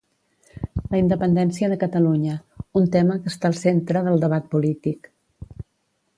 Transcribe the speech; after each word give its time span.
La 0.93 1.01
independència 1.01 1.69
de 1.73 1.77
Catalunya, 1.83 2.39
un 2.81 2.89
tema 2.99 3.19
que 3.21 3.31
està 3.35 3.51
al 3.51 3.59
centre 3.63 4.05
del 4.09 4.21
debat 4.27 4.53
polític 4.57 5.13